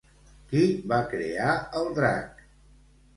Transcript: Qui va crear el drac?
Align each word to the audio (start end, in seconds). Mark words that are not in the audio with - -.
Qui 0.53 0.61
va 0.93 0.97
crear 1.11 1.51
el 1.83 1.91
drac? 1.99 2.41